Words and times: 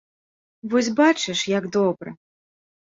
Вось 0.71 0.89
бачыш, 1.01 1.39
як 1.57 1.71
добра. 1.79 2.19